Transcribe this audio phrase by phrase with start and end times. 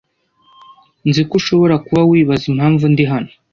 [1.07, 3.31] Nzi ko ushobora kuba wibaza impamvu ndi hano